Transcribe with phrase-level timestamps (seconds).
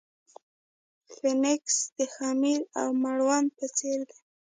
[1.15, 4.19] فنګس د خمیر او مړوند په څېر دي.